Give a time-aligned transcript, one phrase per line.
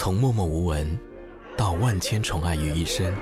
[0.00, 0.96] 从默默无闻
[1.56, 3.12] 到万千宠爱于一身，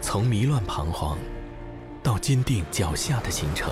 [0.00, 1.18] 从迷乱彷徨
[2.02, 3.70] 到坚定脚下的行程。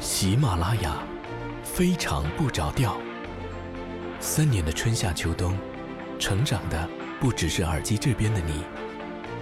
[0.00, 1.02] 喜马拉雅，
[1.62, 2.96] 非常不着调。
[4.20, 5.54] 三年的春夏秋冬，
[6.18, 6.88] 成长的
[7.20, 8.64] 不只是耳机这边的你，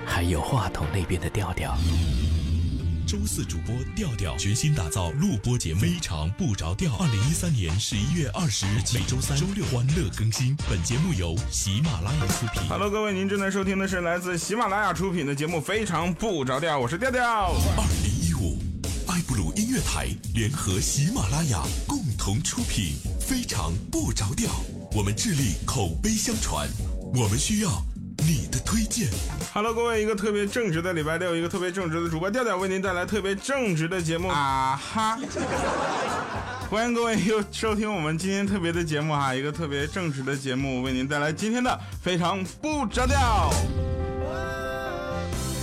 [0.05, 1.73] 还有话筒那边的调调。
[3.15, 6.93] 周四主播调调全新打造录播节目，非常不着调。
[6.97, 10.53] 二零一三年十一月二十日起，每周三、周六欢乐更新。
[10.69, 12.69] 本节目由喜马拉雅出品。
[12.69, 17.23] Hello，各位，您正在收听的是来自喜马拉雅出品的节目《非常不着调》，我是调调。
[17.77, 18.59] 二零一五，
[19.07, 24.51] 爱布鲁音乐台联合喜马拉雅共同出品《非常不着调》，
[24.93, 26.69] 我们致力口碑相传，
[27.15, 27.71] 我们需要
[28.27, 29.09] 你的推荐。
[29.53, 35.19] Hello，各位，一个特别正直的礼拜六，一个特别正直的主播调调为您带来特别正直的节目啊哈！
[36.71, 43.53] 欢迎各位又收听我们今天特别的节目哈，一个特别正直的节目为您带来今天的非常不着调。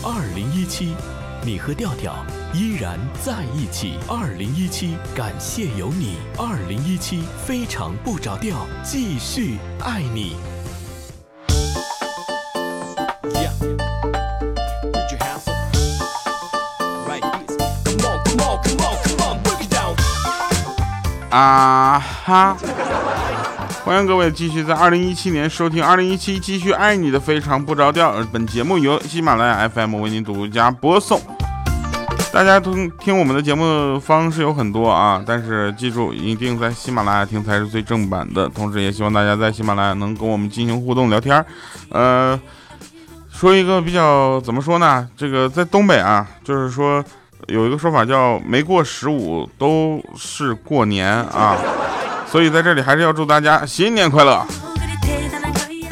[0.04, 0.96] 二零一七，
[1.44, 3.96] 你和调调依然在一起。
[4.08, 6.18] 二零一七，感谢有你。
[6.38, 10.36] 二零一七，非常不着调，继续爱你。
[21.32, 22.58] 啊哈！
[23.86, 28.14] 欢迎各位继续在二零一七年收听二零一七继续爱你的非常不着调。
[28.34, 31.22] 本节目由喜马拉雅 FM 为您独家播送。
[32.34, 38.50] 大家听听我们的节目方式有很多啊，但是记住一定在喜马拉雅听才是最正版的。
[38.50, 41.46] 同时也希望大家在喜马拉雅能跟我们进行互动聊天儿。
[41.90, 42.38] 呃，
[43.32, 45.08] 说一个比较怎么说呢？
[45.16, 47.04] 这个在东北啊，就是说
[47.48, 51.58] 有一个说法叫“没过十五都是过年”啊，
[52.28, 54.46] 所以在这里还是要祝大家新年快乐。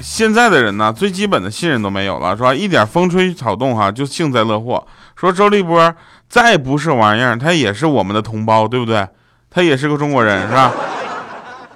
[0.01, 2.53] 现在的人呢，最基本的信任都没有了，是吧？
[2.53, 4.85] 一点风吹草动哈，就幸灾乐祸。
[5.15, 5.93] 说周立波
[6.27, 9.07] 再不是玩意儿，他也是我们的同胞，对不对？
[9.49, 10.71] 他也是个中国人，是吧？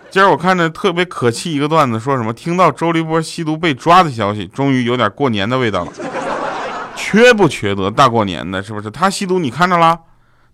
[0.09, 5.91] 今儿我看着特别可气一个段子，说什么听到周立波吸毒被抓的消息，终于有点过年的味道了。
[7.03, 7.91] 缺不缺德？
[7.91, 8.89] 大过年的，是不是？
[8.89, 9.99] 他吸毒你看着了？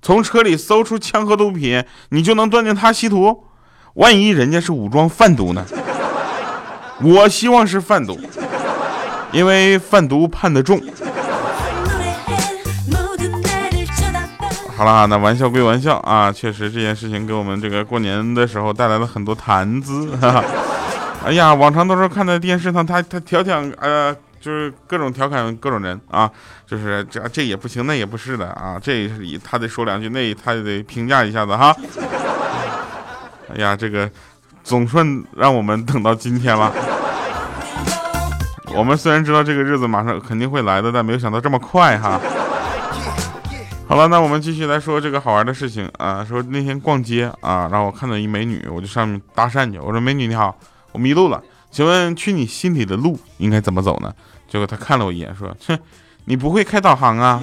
[0.01, 3.45] 从车里搜出枪和毒品，你就能断定他吸毒？
[3.93, 5.63] 万一人家是武装贩毒呢？
[7.01, 8.19] 我希望是贩毒，
[9.31, 10.81] 因为贩毒判得重。
[14.75, 20.15] 好了，那玩笑归玩笑啊，确实这件事情给我们这个过年的时候带来了很多谈资。
[20.17, 20.43] 哈哈。
[21.25, 26.29] 哎呀，往常都是看在电视上，他他调侃呃，就是各种调侃各种人啊，
[26.65, 31.75] 就是这这也不行，那也不是的啊，这是他得说两句，那他得评价一下子哈。
[33.53, 34.09] 哎呀，这个
[34.63, 36.71] 总算让我们等到今天了。
[38.75, 42.21] 我们虽然知道这个日子马上肯定会来的，但没有想到这么快哈。
[43.87, 46.23] 好了，那我们继续来说这个好玩的事情啊。
[46.23, 49.79] 说那天逛街啊，然后我看到一美女，我就上面搭讪去。
[49.79, 50.55] 我说：“美女你好，
[50.91, 54.13] 我迷路了，请问去你心里的路应该怎么走呢？”
[54.49, 55.77] 结果他看了我一眼，说：“哼，
[56.25, 57.41] 你不会开导航啊？”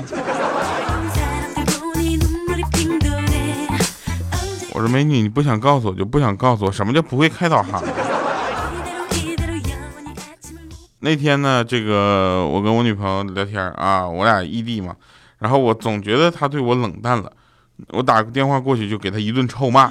[4.73, 7.83] 我说：“美女，你不想告诉我就不想告诉我，什么叫不会开导航？”
[11.01, 14.97] 那天呢，这个我跟我女朋友聊天啊，我俩异地嘛。
[15.39, 17.31] 然后我总觉得她对我冷淡了，
[17.91, 19.89] 我打个电话过去就给她一顿臭骂，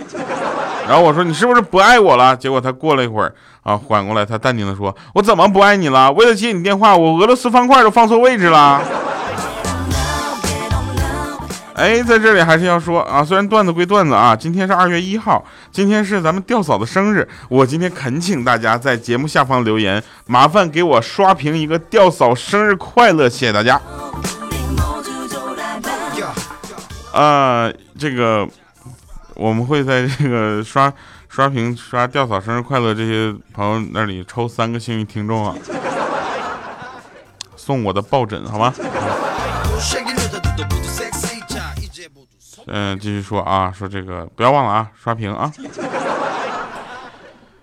[0.88, 2.36] 然后我说你是不是不爱我了？
[2.36, 6.12] 结果他过了一会儿啊，缓过来，他淡定的说：“我怎么不爱你了？
[6.12, 8.82] 为了接你电话，我俄罗斯方块都放错位置了。”
[11.76, 15.44] 哎，在这里还是要说啊，虽然段子归段子啊，今天是二月一号，
[15.74, 23.82] 今天是咱们吊嫂的生日，我今天恳请大家在节目下方留言，麻烦给我刷屏一个吊嫂生日快乐，谢谢大家。
[27.12, 27.70] 啊，
[28.00, 28.48] 这个
[29.36, 30.92] 我们会在这个刷
[31.28, 35.56] 刷屏刷吊嫂生日快乐这些朋友那里抽三个幸运听众啊，
[37.56, 38.74] 送我的抱枕好吗？
[42.68, 45.52] 嗯，继续说啊，说这个不要忘了啊，刷屏啊。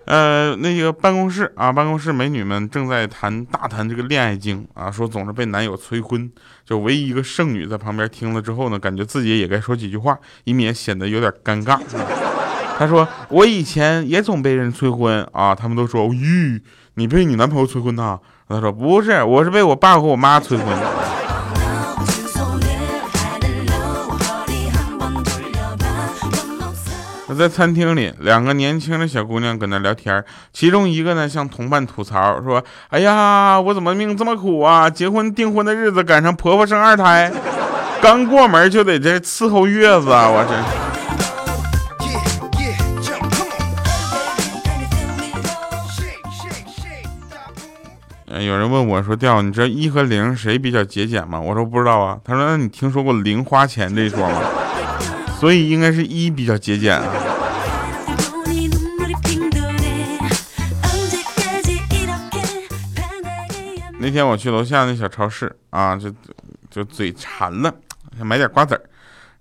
[0.05, 6.29] 呃，那个办公室啊，办公室美女们正在谈大谈这个恋爱经啊，说总是被男友催婚，
[6.65, 11.79] 就唯一一个剩女在旁边听了之后呢，感觉自己也该说几句话，以免显得有点尴尬。
[12.77, 16.59] 她说：“我以前也总被人催婚啊，他们都说，咦，
[16.95, 20.67] 你被你男朋友催婚呐？”她说：“不是，我是被我爸和我妈催婚。”
[27.33, 34.87] 我在餐厅里，两个年轻的小姑娘搁那聊天，其中一个呢向同伴吐槽说：“哎呀，我怎么命这么苦啊？
[34.87, 37.31] 结婚订婚的日子赶上婆婆生二胎，
[38.03, 40.29] 刚过门就得这伺候月子啊！
[40.29, 40.53] 我这。”
[48.45, 52.19] 有人问我说：“调，你知道一和零谁比较节俭吗？”我说不知道啊。
[52.23, 54.39] 他说：“那你听说过零花钱这一说吗？”
[55.43, 57.03] 所以应该是一比较节俭啊。
[63.99, 66.09] 那天我去楼下那小超市啊，就
[66.71, 67.69] 就嘴馋了，
[68.17, 68.81] 想买点瓜子儿，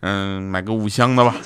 [0.00, 1.36] 嗯，买个五香的吧。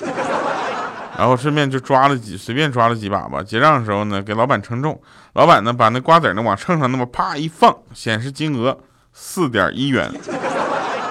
[1.18, 3.42] 然后顺便就抓了几，随便抓了几把吧。
[3.42, 4.98] 结账的时候呢，给老板称重，
[5.34, 8.78] 老板呢把那瓜子呢往秤上那么啪一放，显示金额
[9.12, 10.10] 四点一元。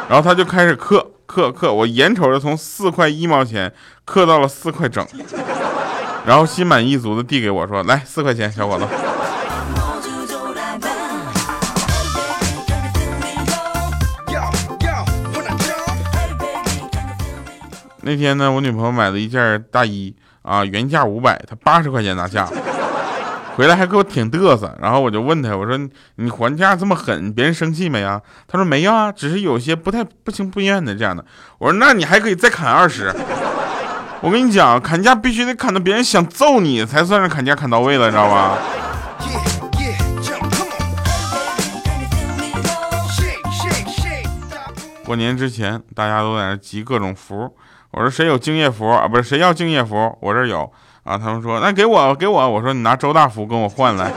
[0.10, 3.74] 然后他就开始刻，刻刻我眼瞅着从四块一毛钱
[4.04, 5.06] 刻到了四块整
[6.26, 8.86] 然后心满意足的递给我说来四块钱小伙子。
[18.02, 22.48] 那天呢我女朋友买了一件大衣啊原价五百她八十块钱拿下
[23.56, 24.78] 回来还给我挺嘚瑟。
[24.82, 25.78] 然后我就问他，我说
[26.16, 28.22] 你还价这么狠，别人生气没啊？
[28.48, 31.26] 他说没有啊，只是有些不太不情不愿的这样的。
[31.58, 33.14] 我说那你还可以再砍二十。
[34.22, 38.58] 我跟你讲，砍价必须得砍到别人想揍你才算是砍价砍到位了，你知道吧？
[45.06, 47.56] 过年之前，大家都在那集各种福。
[47.92, 49.08] 我说谁有敬业福啊？
[49.08, 50.18] 不是谁要敬业福？
[50.20, 50.70] 我这有
[51.06, 52.50] 啊他们说那给我给我。
[52.50, 54.12] 我说你拿周大福跟我换来。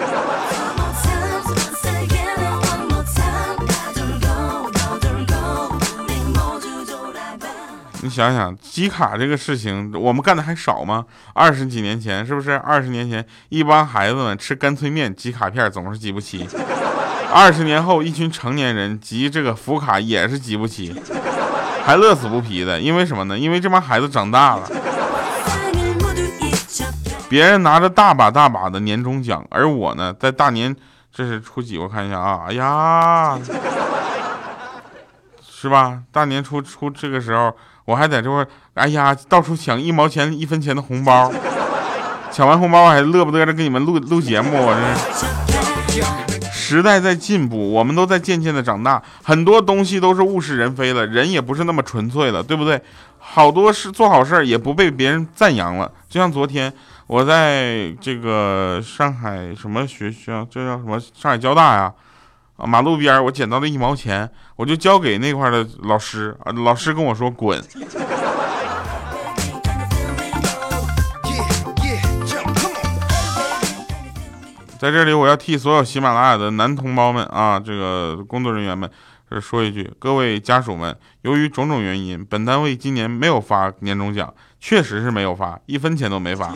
[8.00, 11.04] 你想想集卡这个事情我们干的还少吗？
[11.34, 12.52] 二十几年前是不是？
[12.52, 16.48] 二十年前一帮孩子们吃干脆面集卡片总是集不齐
[17.30, 20.98] 二十年后一群成年人集这个福卡也是集不齐
[21.84, 23.38] 还乐此不疲的因为什么呢？
[23.38, 24.66] 因为这帮孩子长大了。
[27.28, 30.74] 别人拿着大把大把的年终奖，而我呢，在大年
[31.12, 31.76] 这是初几？
[31.76, 33.38] 我看一下啊，哎呀，
[35.46, 36.00] 是吧？
[36.10, 37.54] 大年初初这个时候，
[37.84, 41.30] 我还在这块，哎呀，到处抢一毛钱、一分钱的红包，
[42.32, 45.18] 抢完红包我还乐不得着给你们录录节目，我这。
[46.50, 52.78] 时代在进步，我们都在渐渐的长大，很多东西都是物是人非了，人也不是那么纯粹了，对不对？
[53.18, 55.90] 好多事做好事也不被别人赞扬了。
[56.10, 56.70] 就像昨天
[57.08, 61.00] 我在这个上海什么学校，这叫什么？
[61.00, 61.90] 上海交大呀，
[62.58, 67.58] 啊，马路边我捡到了一毛钱，我就交给那块的老师，啊，老师跟我说滚。
[74.78, 78.88] 在这里，我要替所有喜马拉雅的男同胞们啊，这个工作人员们，
[79.40, 86.52] 说一句，各位家属们，由于种种原因，本单位今年没有发年终奖，确实是没有发，一分钱都没发。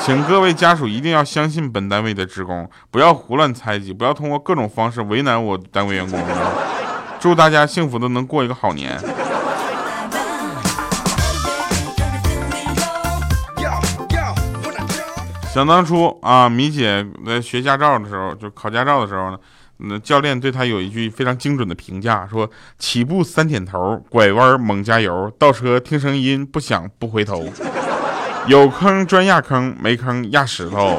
[0.00, 6.18] 请各位家属一定要相信本单位的职工，不要胡乱猜忌，不要通过各种方式为难我单位员工。
[7.20, 8.98] 祝大家幸福的能过一个好年。
[15.52, 19.38] 想当初啊，米姐在学驾照的时候，就考驾照的时候呢，
[19.78, 27.44] 那，教练对她有一句非常精准的评价，说：起步三点头，拐弯猛加油，倒车听声音，不响不回头，
[28.48, 30.98] 有坑专压坑没坑压石头。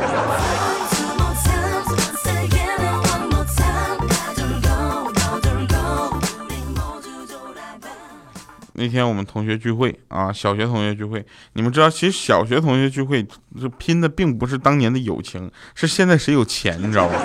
[8.73, 13.27] 那天我们同学聚会啊小学同学聚会你们知道其实小学同学聚会
[13.59, 17.15] 就拼的并不是当年的友情是现在谁有钱你知道吗？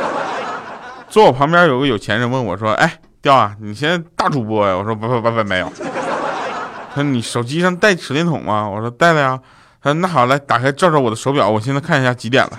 [1.10, 4.74] 坐我旁边有个有钱人问我说哎掉啊你现在大主播呀？
[4.74, 5.70] 我说不不不没有。
[6.94, 8.66] 他说你手机上带手电筒吗？
[8.66, 9.38] 我说带了呀。
[9.84, 12.58] 嗯，那好，来打开照照我的手表，我现在看一下几点了。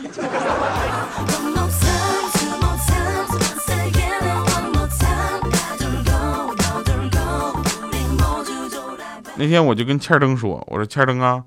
[9.38, 11.44] 那天我就跟欠儿灯说：“我说欠儿灯啊，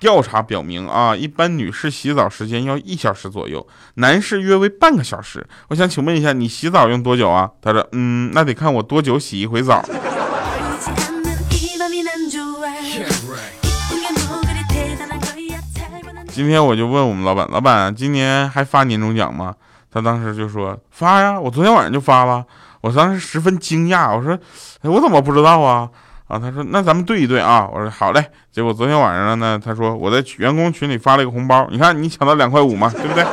[0.00, 5.46] 调查表明啊，一般女士洗澡时间要一小时左右，男士约为半个小时。
[5.68, 9.84] 我想请问一下，你洗澡用多久啊？”他说：“嗯，那得看我多久洗一回澡。”
[16.38, 19.52] 今天我就问我们老板：“老板，今年还发年终奖吗？”
[19.90, 22.44] 他当时就说：“发呀，我昨天晚上就发了。”
[22.80, 24.38] 我当时十分惊讶，我说
[24.82, 25.90] ：“哎，我怎么不知道啊？”
[26.28, 28.24] 啊，他说那咱们对一对啊，我说好嘞。
[28.52, 33.26] 结果昨天晚上呢，他说我在员工群里发了一个红包，你看你抢到两块五嘛，对不对？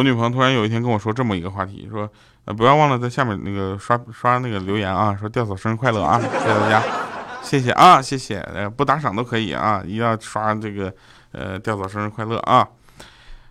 [0.00, 2.08] 我女朋友突然有一天跟我说这么一个话题，说
[2.46, 6.82] 呃不要忘了在下面那个刷刷那个留言啊，说吊嫂生日快乐啊，谢谢大家，
[7.42, 8.42] 谢谢啊，谢谢，
[8.74, 10.90] 不打赏都可以啊，一定要刷这个
[11.32, 12.66] 呃吊嫂生日快乐啊。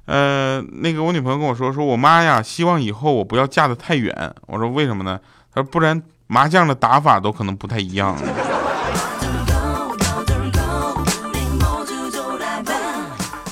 [0.06, 4.34] 呃，那个我女朋友跟我说，说我妈呀，希望以后我不要嫁得太远。
[4.48, 5.20] 我说为什么呢？
[5.54, 8.18] 她说不然麻将的打法都可能不太一样。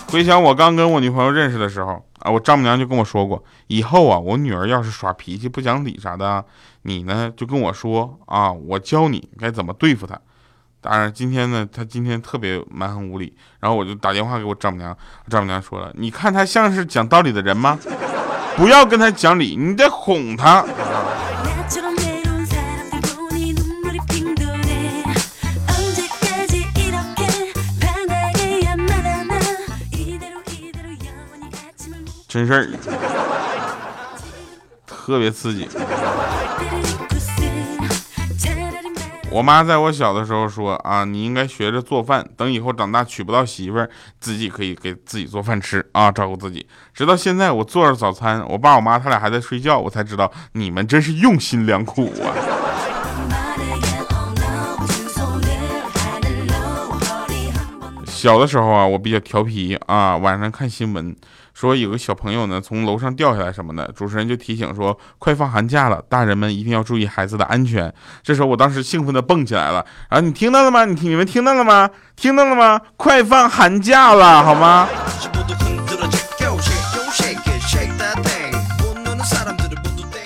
[0.09, 6.43] 回想我刚跟我女朋友认识的时候啊，我丈母娘就跟我说过，以后啊，我女儿要是耍脾气、不讲理啥的，
[6.83, 10.17] 你呢就跟我说啊，我教你该怎么对付她。
[10.79, 14.95] 当然，今天呢，她今天特别蛮横无理，然后我就打电话给我丈母娘，
[15.29, 17.77] 丈母娘说了，你看她像是讲道理的人吗？
[18.55, 20.65] 不要跟她讲理，你得哄她。
[32.37, 32.69] 真事儿
[34.85, 35.67] 特别刺激。
[39.31, 43.89] 我妈在我小的时候说啊你应该学着做饭等以后长大娶不到媳妇儿
[44.19, 46.67] 自己可以给自己做饭吃啊照顾自己。
[46.93, 52.29] 直到现在我做着早餐我爸我妈他俩还在睡觉我才知道你们真是用心良苦啊。
[58.05, 61.15] 小的时候啊我比较调皮啊晚上看新闻
[61.57, 67.91] 说有个小朋友呢从楼上掉下来什么的，主持人就提醒说快放寒假了，大人们一定要注意孩子的安全。
[68.21, 70.85] 这时候我当时兴奋的蹦起来了，啊，你听到了吗？
[70.85, 71.89] 你听你们听到了吗？
[72.15, 72.79] 听到了吗？
[72.95, 74.87] 快放寒假了，好吗？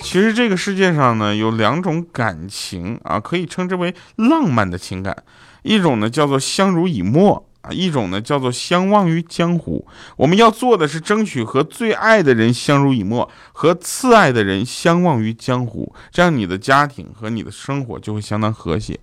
[0.02, 5.16] 其实这个世界上呢，有两种感情啊，可以称之为浪漫的情感，
[5.64, 9.88] 一种呢叫做相濡以沫啊，一种呢叫做相忘于江湖。
[10.18, 19.00] 我们要做的是争取和最爱的人相濡以沫，和次爱的人相忘于江湖，这样你的家庭和你的生活就会相当和谐。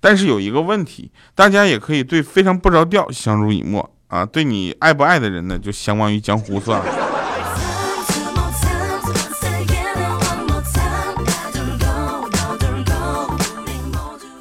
[0.00, 7.09] 但是有一个问题，大家也可以对非常不着调相濡以沫啊，对你爱不爱的人呢，就相忘于江湖算了。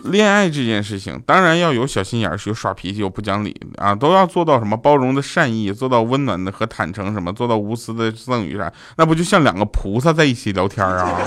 [0.09, 11.17] 恋爱这件事情，当然要有小心眼儿，有耍脾气，有不讲理啊，都要做到什么包容的善意，做到温暖的和坦诚，什么做到无私的赠予啥，那不就像两个菩萨在一起聊天啊？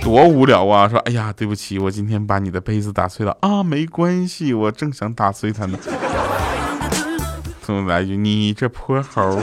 [0.00, 0.88] 多无聊啊！
[0.88, 5.78] 说，哎呀，对不起，我今天把你的杯子打碎了啊，没关系，我正想打碎它呢。
[7.60, 9.38] 怎么来一句，你这泼猴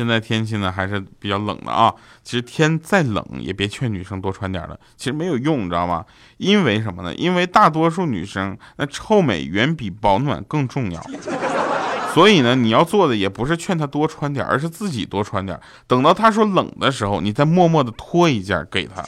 [0.00, 1.94] 现在天气呢还是比较冷的啊。
[2.24, 6.06] 其实天再冷也别劝女生多穿点了，其实没有用，你知道吗？
[6.38, 7.14] 因为什么呢？
[7.16, 11.04] 因为大多数女生那臭美远比保暖更重要。
[12.14, 15.60] 所以呢，你要做的也不是劝她多穿点，而是自己多穿点。
[15.86, 19.04] 等到她说冷的时候，你再默默的脱一件给她。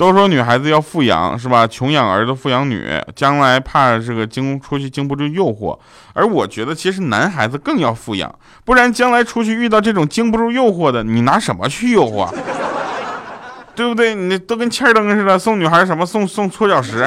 [0.00, 1.66] 都说女孩子要富养是吧？
[1.66, 5.78] 穷养儿子，富养女，将来怕这个经出去经不住诱惑。
[6.14, 12.26] 而我觉得其实男孩子更要富养，不然将来出去遇到这种经不住诱惑的，你拿什么去诱惑？
[13.76, 14.14] 对不对？
[14.14, 17.06] 你都跟气儿灯似的，送女孩什么送送搓脚石。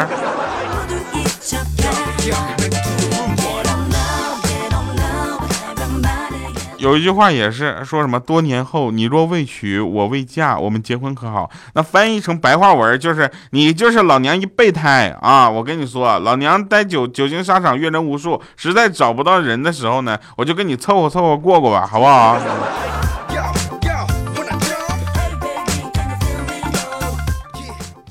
[6.84, 11.50] 有一句话也是说什么多年后你若未娶我未嫁，我们结婚可好？
[11.75, 15.50] 那翻译成白话文就是你就是老娘一备胎啊！
[15.50, 22.38] 我跟你说，老娘待久久经沙场阅人无数，实在找不到人的时候呢，我就跟你凑合凑合过过吧，好不好？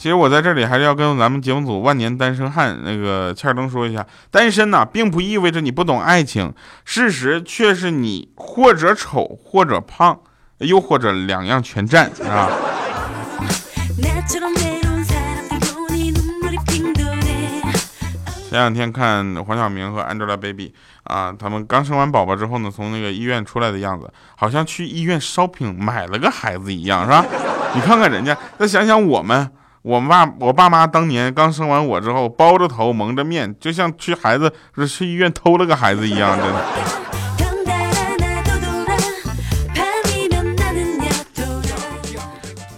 [0.02, 6.52] 其实我在这里还是要跟咱们节目组万年单身汉，那个欠儿灯说一下，单身呢并不意味着你不懂爱情，
[6.84, 10.18] 事实却是你或者丑或者胖，
[10.58, 12.50] 又或者两样全占，是吧？
[18.50, 20.72] 前两天看黄晓明和 Angelababy
[21.04, 27.24] 啊，他们刚生完宝宝之后呢，从那个医院出来的样子，好像去医院 shopping 买了个孩子一样，是吧？
[27.76, 29.48] 你看看人家，再想想我们。
[29.82, 36.64] 我爸我爸妈当年刚生完我之后，包着头蒙着面，就像去孩子是去医院偷了个孩子一样，真的。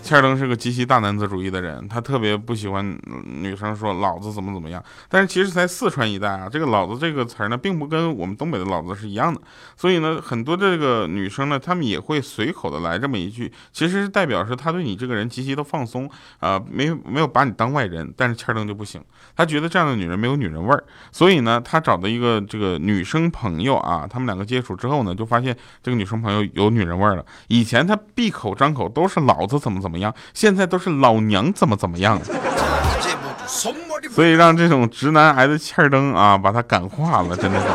[0.05, 9.41] 千灯是个极其大男子主义的人他特别不喜欢女生说老子怎么怎么样但是其实在四川一带啊这个老子这个词儿呢并不跟我们东北的老子是一样的。
[9.77, 16.09] 所以呢很多这个女生呢她们也会随口的来这么一句其实是代表是他对你这个人极其的放松
[16.39, 19.03] 啊没有没有把你当外人但是千灯就不行。
[19.35, 20.85] 他觉得这样的女人没有女人味儿。
[21.11, 27.25] 所以呢他找的一个这个女生朋友啊他们两个接触之后呢就发现这个女生朋友有女人味儿了。
[27.49, 32.21] 以前他闭口张口都是老子怎么怎么怎么样现在都是老娘怎么怎么样。
[34.11, 37.67] 所以让这种直男癌的气儿灯啊把他感化了真的是。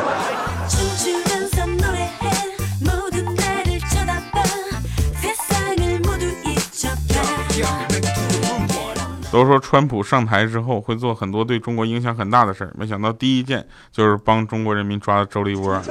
[9.32, 15.82] 都说川普上台之后会做很多对中国影响很大的事儿没想到第一件就是帮中国人民抓了周立波。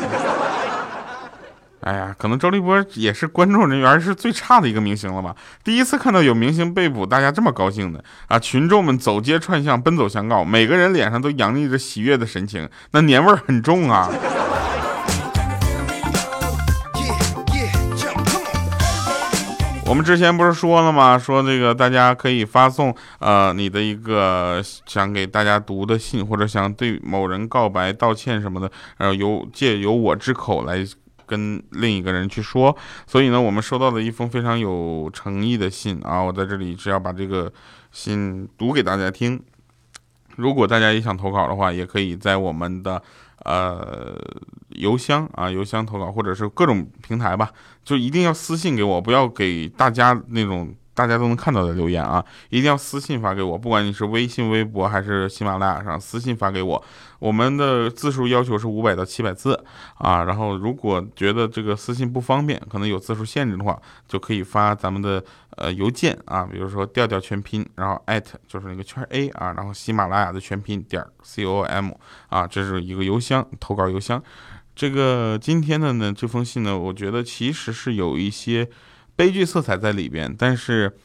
[1.80, 5.34] 哎呀，可能周立波也是观众人缘是最差的一个明星了吧？
[5.62, 8.38] 第一次看到有明星被捕，大家这么高兴的啊！
[8.38, 14.10] 群众们走街串巷，奔走相告，每个人脸上都洋溢着喜悦的神情，那年味儿很重啊！
[19.86, 21.16] 我们之前不是说了吗？
[21.16, 30.84] 说这个大家可以发送呃你的一个想给大家读的信，或者想对某人告白、道歉什么的，然后由借由我之口来
[31.28, 32.76] 跟另一个人去说。
[33.06, 37.52] 所以呢，我们收到了一封非常有诚意的信啊，我在这里只要把这个
[37.92, 39.40] 信读给大家听。
[40.36, 43.02] 如果大家也想投稿的话，也可以在我们的
[43.44, 44.16] 呃
[44.70, 47.50] 邮箱啊邮箱投稿，或者是各种平台吧，
[47.84, 56.84] 就一定要私信给我，不要给大家那种大家都能看到的留言啊，一定要私信发给我，不管你是微信、微博还是喜马拉雅上私信发给我。
[57.20, 59.64] 我们的字数要求是五百到七百字
[59.94, 71.92] 啊，然后如果觉得这个私信不方便，可能有字数限制的话，就可以发咱们的呃邮件啊，比如说调调全拼，然后艾特就是那个圈 A 啊，然后喜马拉雅的全拼点 C O M
[72.28, 74.20] 啊，这是一个邮箱投稿邮箱。
[74.74, 78.68] 这个今天的呢这封信呢，我觉得其实是有一些
[79.18, 80.96] 悲剧色彩在里边，但是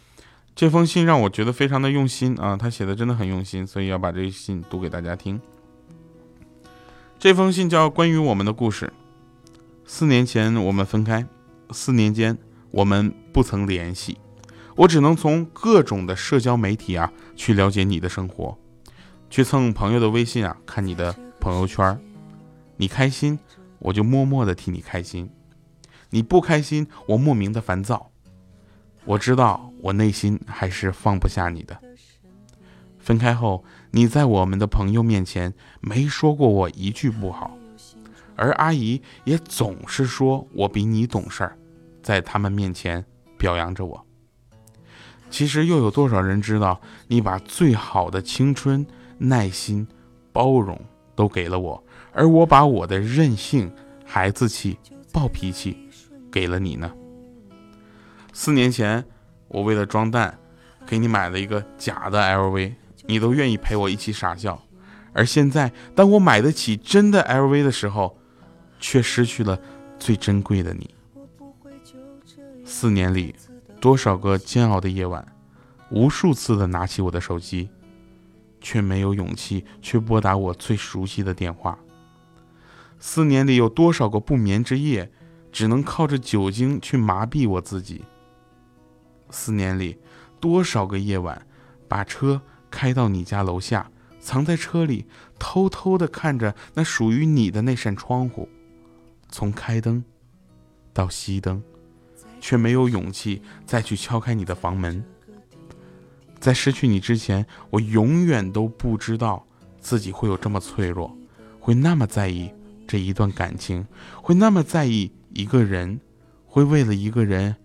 [0.56, 5.41] 这封信让我觉得非常的用心啊，他写的真的很用心，所以要把这信读给大家听。
[7.17, 8.86] 这封信叫《关于我们的故事》。
[9.84, 11.26] 四年前我们分开，
[11.71, 12.38] 四年间
[12.69, 14.19] 我们不曾联系，
[14.76, 18.56] 我只能从各种的社交媒体啊去了解你的生活，
[19.32, 21.99] 去蹭朋友的微信啊看你的朋友圈，
[22.78, 23.39] 你开心
[23.80, 25.28] 我就默默的替你开心，
[26.13, 28.12] 你不开心我莫名的烦躁，
[29.04, 31.76] 我知道我内心还是放不下你的。
[32.99, 37.58] 分开后，你在我们的朋友面前没说过我一句不好，
[38.36, 41.58] 而阿姨也总是说我比你懂事儿，
[42.04, 43.04] 在他们面前
[43.36, 44.06] 表扬着我。
[45.32, 48.86] 其实又有多少人知道，你把最好的青春、
[49.17, 49.88] 耐心、
[50.32, 50.80] 包容
[51.15, 53.73] 都给了我，而我把我的任性、
[54.06, 54.78] 孩子气、
[55.12, 55.82] 暴脾气
[56.33, 56.91] 给了你呢？
[58.33, 59.05] 四年前，
[59.47, 60.39] 我为了装蛋，
[60.87, 62.73] 给你买了一个假的 LV。
[63.05, 64.59] 你都愿意陪我一起傻笑，
[65.13, 68.17] 而现在当我买得起真的 LV 的时候，
[68.79, 69.59] 却失去了
[69.99, 70.95] 最珍贵的你。
[72.65, 73.35] 四年里，
[73.79, 75.23] 多少个煎熬的夜晚，
[75.91, 77.69] 无数次的拿起我的手机，
[78.59, 81.77] 却没有勇气去拨打我最熟悉的电话。
[82.97, 85.11] 四年里有多少个不眠之夜，
[85.53, 88.03] 只能靠着酒精去麻痹我自己。
[89.29, 89.97] 四年里，
[90.41, 91.47] 多少个夜晚，
[91.87, 92.41] 把车。
[92.75, 95.05] 开到你家楼下，藏在车里，
[95.37, 98.49] 偷偷的看着那属于你的那扇窗户，
[99.29, 100.03] 从开灯
[100.91, 101.61] 到熄灯，
[102.41, 105.05] 却没有勇气再去敲开你的房门。
[106.39, 109.45] 在失去你之前，我永远都不知道
[109.79, 111.15] 自己会有这么脆弱，
[111.59, 112.51] 会那么在意
[112.87, 113.85] 这一段感情，
[114.19, 115.99] 会那么在意一个人，
[116.45, 117.55] 会为了一个人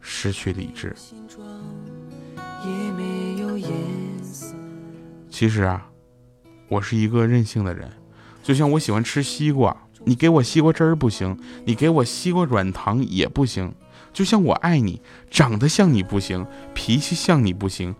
[0.00, 0.94] 失去理智。
[5.30, 5.88] 其实啊，
[6.68, 7.90] 我是一个任性的人，
[8.42, 9.74] 就像我喜欢吃西瓜，
[10.04, 13.74] 你给我西瓜汁儿不行，你给我西瓜软糖也不行。
[14.12, 15.00] 就像我爱你，
[15.30, 17.94] 长得像你不行，脾气像你不行，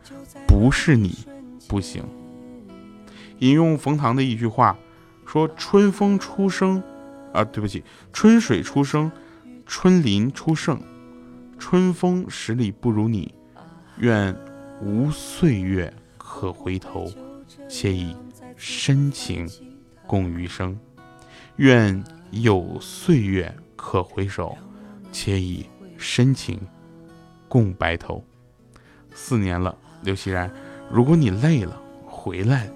[0.47, 1.15] 不是你
[1.67, 2.05] 不行。
[3.39, 4.79] 引用冯唐的一句话，
[5.25, 6.83] 说：“春风初生，
[7.37, 9.13] 啊，对不起，春水初生，
[9.67, 10.81] 春林初盛，
[11.59, 13.35] 春风十里不如你，
[13.99, 14.35] 愿
[14.83, 17.07] 无岁月可回头。”
[17.69, 18.15] 且以
[18.57, 19.49] 深情
[20.07, 20.77] 共余生，
[21.57, 24.57] 愿有岁月可回首，
[25.13, 26.61] 且以深情
[27.49, 28.25] 共白头。
[29.15, 30.51] 四年了，刘熙然，
[30.91, 32.69] 如果你累了回来，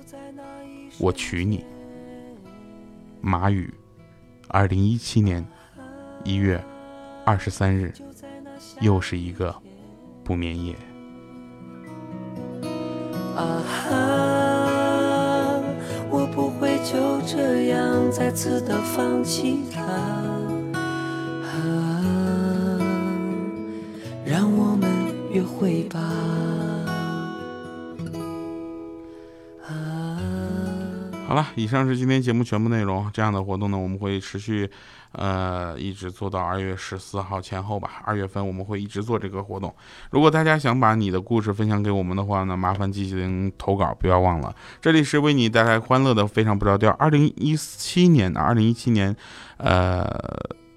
[0.99, 1.65] 我娶你。
[3.21, 3.73] 马宇，
[4.53, 5.47] 二零一七年
[6.25, 6.61] 一月
[7.25, 7.95] 二十三日，
[8.81, 9.55] 又是一个
[10.25, 10.75] 不眠夜。
[13.37, 13.97] 啊哈，
[16.11, 19.83] 我不会就这样再次的放弃他。
[31.31, 33.09] 好了，以上是今天节目全部内容。
[33.13, 34.69] 这样的活动呢，我们会持续，
[35.13, 38.03] 呃，一直做到二月十四号前后吧。
[38.05, 39.73] 二月份我们会一直做这个活动。
[40.11, 44.53] 如果大家想把你的故事分享给我们的话呢，麻烦进行投稿，不要忘了。
[44.81, 46.91] 这里是为你带来欢乐的非常不着调。
[46.99, 49.15] 二零一七年，二零一七年，
[49.59, 50.05] 呃，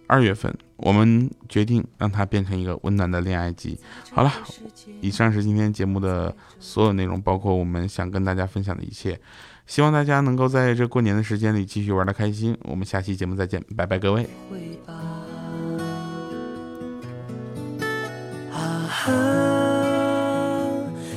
[0.06, 3.80] 二月份，我们决定让它变成一个温暖的恋爱季。
[4.12, 4.32] 好了，
[5.02, 9.20] 以上是今天节目的所有内容，包括我们想跟大家分享的一切。
[9.66, 12.58] 希望大家能够在这过年的时间里继续玩的开心。
[12.64, 14.28] 我们下期节目再见，拜拜，各位。
[14.86, 15.26] 啊，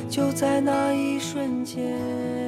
[0.08, 2.45] 就在那一瞬间。